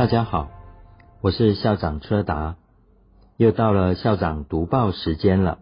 [0.00, 0.48] 大家好，
[1.20, 2.56] 我是校长车达，
[3.36, 5.58] 又到了校长读报时间了。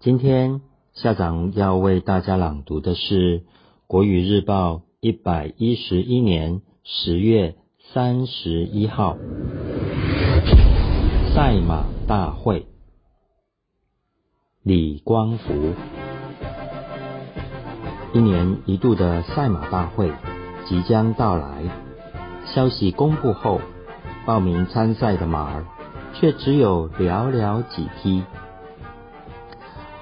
[0.00, 0.62] 今天
[0.94, 3.38] 校长要为大家朗读的是
[3.86, 7.54] 《国语日报》一百一十一年十月
[7.94, 9.16] 三十一号
[11.32, 12.66] 赛马大会。
[14.64, 15.72] 李光福，
[18.12, 20.10] 一年一度的赛马大会
[20.68, 21.85] 即将到来。
[22.54, 23.60] 消息公布后，
[24.24, 25.66] 报名参赛的马儿
[26.14, 28.24] 却只有寥寥几匹。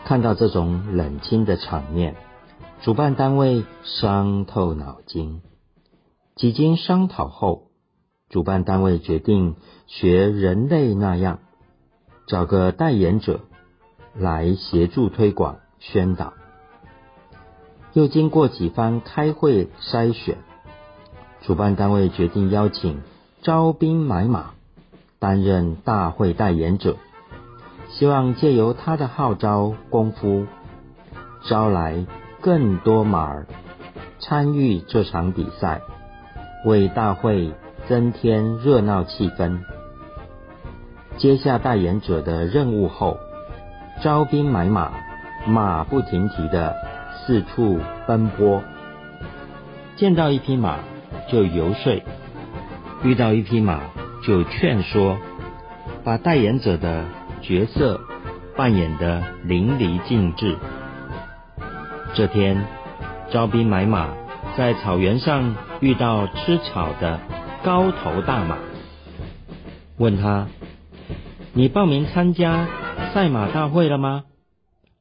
[0.04, 2.14] 看到这种冷清的场面，
[2.82, 5.40] 主办单位伤透脑筋。
[6.36, 7.70] 几经商讨后，
[8.28, 9.56] 主办单位决定
[9.86, 11.38] 学人类那样，
[12.26, 13.40] 找个代言者
[14.14, 16.34] 来协助推广宣导。
[17.95, 20.38] 又经过几番开会筛选。
[21.46, 23.02] 主办单位决定邀请
[23.42, 24.52] 招兵买马
[25.18, 26.96] 担任大会代言者，
[27.90, 30.46] 希望借由他的号召功夫，
[31.42, 32.06] 招来
[32.40, 33.46] 更多马儿
[34.20, 35.82] 参与这场比赛，
[36.64, 37.52] 为大会
[37.88, 39.58] 增添热闹气氛。
[41.18, 43.18] 接下代言者的任务后，
[44.02, 44.92] 招兵买马，
[45.46, 46.74] 马不停蹄的
[47.26, 48.62] 四处奔波，
[49.96, 50.79] 见到一匹马。
[51.30, 52.02] 就游说，
[53.02, 53.80] 遇到一匹马
[54.22, 55.18] 就劝说，
[56.04, 57.04] 把代言者的
[57.42, 58.00] 角色
[58.56, 60.56] 扮演的淋漓尽致。
[62.14, 62.64] 这天，
[63.30, 64.14] 招兵买马
[64.56, 67.20] 在草原上遇到吃草的
[67.62, 68.58] 高头大马，
[69.98, 70.47] 问他
[71.52, 72.69] ：“你报名参加
[73.12, 74.25] 赛马大会了吗？”“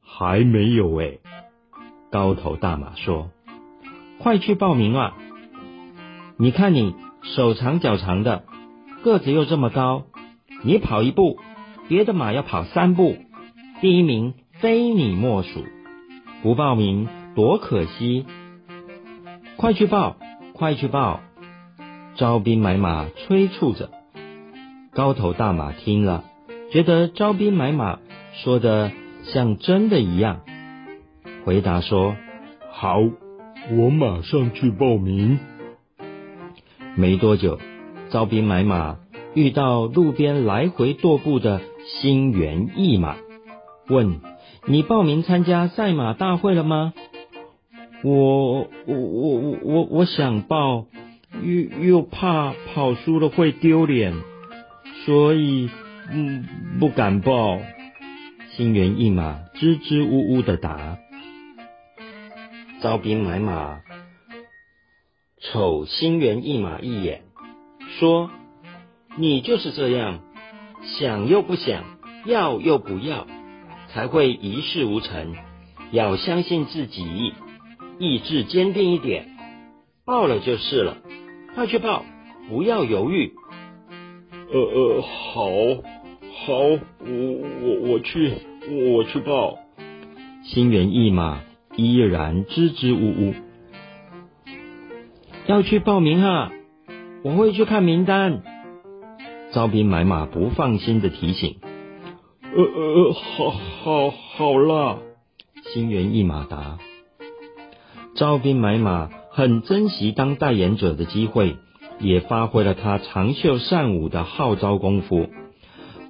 [0.02, 1.18] 还没有哎。”
[2.10, 3.30] 高头大马说
[4.20, 5.14] ：“快去报名啊！”
[6.36, 8.42] 你看你手长脚长的，
[9.04, 10.06] 个子又这么高，
[10.64, 11.38] 你跑一步，
[11.88, 13.16] 别的马要跑三步，
[13.80, 15.64] 第一名非你莫属。
[16.42, 18.26] 不报名多可惜！
[19.56, 20.16] 快去报，
[20.54, 21.20] 快去报！
[22.16, 23.90] 招兵买马催促着。
[24.92, 26.24] 高头大马听了，
[26.72, 28.00] 觉得招兵买马
[28.32, 28.90] 说的
[29.22, 30.40] 像真的一样，
[31.44, 32.16] 回答说
[32.72, 32.98] ：“好，
[33.70, 35.38] 我马上去报名。”
[36.96, 37.58] 没多久，
[38.10, 38.98] 招兵买马
[39.34, 41.60] 遇到路边来回踱步的
[42.00, 43.16] 心猿意马，
[43.88, 44.20] 问
[44.66, 46.94] ：“你报名参加赛马大会了吗
[48.04, 50.86] ？”“我我我我我我想报，
[51.42, 54.14] 又又怕跑输了会丢脸，
[55.04, 55.70] 所以
[56.12, 56.46] 嗯
[56.78, 57.58] 不敢报。”
[58.56, 60.98] 心猿意马支支吾吾的答。
[62.80, 63.80] 招兵买马。
[65.52, 67.20] 瞅心猿意马一眼，
[67.98, 68.30] 说
[69.18, 70.20] ：“你就是这样，
[70.82, 71.84] 想又不想
[72.24, 73.26] 要又不要，
[73.88, 75.34] 才会一事无成。
[75.90, 77.34] 要相信自己，
[77.98, 79.36] 意志坚定一点，
[80.06, 80.96] 报了就是了。
[81.54, 82.06] 快去报，
[82.48, 83.34] 不要犹豫。”
[84.50, 85.50] 呃呃，好，
[86.46, 86.80] 好，我
[87.62, 88.32] 我我去，
[88.94, 89.58] 我去报。
[90.42, 91.42] 心猿意马
[91.76, 93.34] 依然支支吾吾。
[95.46, 96.52] 要去报名哈，
[97.22, 98.42] 我会去看名单。
[99.52, 101.58] 招兵买马不放心的提醒
[102.42, 105.02] ：“呃呃，好，好，好了。”
[105.72, 106.78] 心猿意马答。
[108.14, 111.56] 招兵买马很珍惜当代言者的机会，
[112.00, 115.28] 也发挥了他长袖善舞的号召功夫。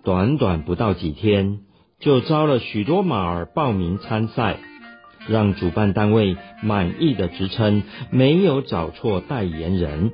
[0.04, 1.58] 短短不到几天，
[1.98, 4.60] 就招了许多马儿报名参赛。
[5.28, 10.12] 让主办单位满意的职称没有找错代言人。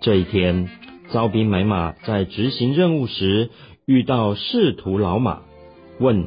[0.00, 0.68] 这一天，
[1.10, 3.50] 招兵买马在执行任务时
[3.86, 5.42] 遇到仕途老马，
[5.98, 6.26] 问：“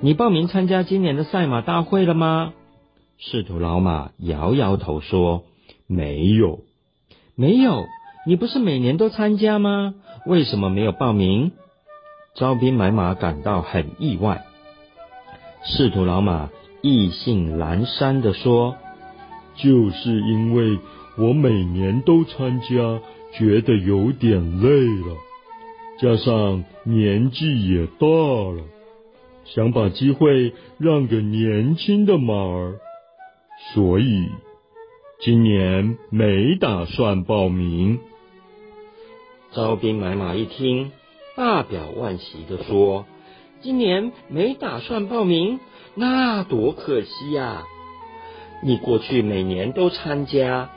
[0.00, 2.52] 你报名参加今年的赛马大会了吗？”
[3.18, 5.44] 仕途老马摇摇头说
[5.86, 6.60] ：“没有，
[7.34, 7.84] 没有。
[8.26, 9.94] 你不是每年都参加吗？
[10.26, 11.52] 为什么没有报名？”
[12.34, 14.44] 招兵买马感到很意外。
[15.68, 16.48] 仕途老马
[16.80, 18.76] 意兴阑珊的说
[19.58, 20.78] ：“就是因为
[21.18, 23.00] 我每年都参加，
[23.36, 25.16] 觉得有点累了，
[25.98, 28.62] 加上年纪也大了，
[29.44, 32.78] 想把机会让给年轻的马儿，
[33.74, 34.28] 所以
[35.20, 37.98] 今年没打算报名。”
[39.52, 40.92] 招兵买马一听，
[41.36, 43.04] 大表万喜的说。
[43.66, 45.58] 今年没打算报名，
[45.96, 47.64] 那多可惜呀！
[48.62, 50.70] 你过去每年都参加，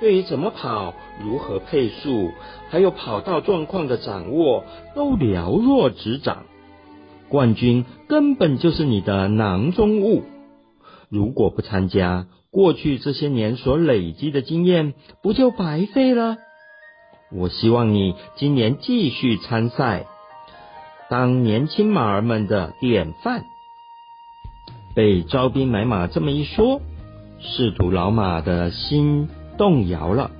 [0.00, 0.92] 对于怎么跑、
[1.22, 2.32] 如何配速，
[2.68, 4.64] 还有跑道状况的掌握，
[4.96, 6.46] 都了若指掌。
[7.28, 10.24] 冠军根本就是你的囊中物。
[11.08, 16.38] 如果不参加，过去这些年所累积的经验不就白费了？
[17.30, 20.06] 我希望你今年继续参赛，
[21.08, 23.44] 当年轻马儿们的典范。
[24.94, 26.80] 被招兵买马这么一说，
[27.38, 30.30] 仕途老马的心动摇了，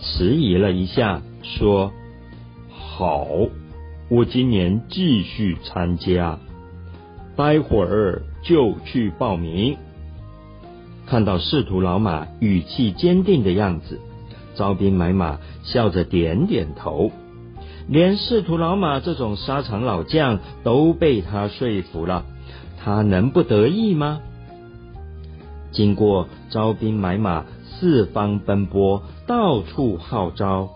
[0.00, 1.92] 迟疑了一下，说
[2.68, 3.26] ：“好，
[4.10, 6.38] 我今年继续参加，
[7.36, 9.76] 待会儿就去报名。”
[11.06, 14.00] 看到仕途老马语气坚定的样子，
[14.54, 17.10] 招兵买马笑着点点头。
[17.88, 22.24] 连仕途老马这种沙场老将都被他说服了，
[22.78, 24.20] 他能不得意吗？
[25.72, 30.68] 经过招兵买马，四方奔波，到处号召，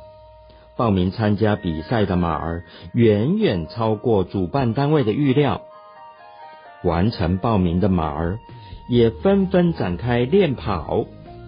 [0.76, 2.64] 报名参加比赛的马儿
[2.94, 5.60] 远远超过主办单位的预料。
[6.82, 8.38] 完成报名的马儿。
[8.88, 11.06] 也纷纷展开练跑，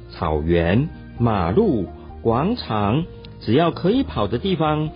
[0.08, 0.88] 草原、
[1.18, 1.84] 马路、
[2.22, 3.04] 广场，
[3.40, 4.88] 只要可以跑的地方，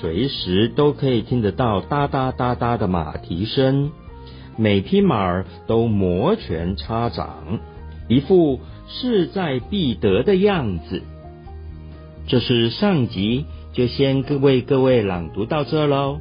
[0.00, 3.90] 随时都可以听得到哒哒哒哒的马蹄声。
[4.56, 7.58] 每匹马儿都摩拳擦掌，
[8.08, 11.02] 一副势在必得的样子。
[12.26, 16.20] 这是上集，就先各位各位朗读到这喽。